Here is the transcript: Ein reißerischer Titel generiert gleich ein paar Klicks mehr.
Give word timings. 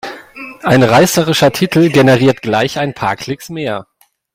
Ein 0.63 0.81
reißerischer 0.81 1.51
Titel 1.51 1.89
generiert 1.89 2.41
gleich 2.41 2.79
ein 2.79 2.95
paar 2.95 3.15
Klicks 3.17 3.49
mehr. 3.49 3.85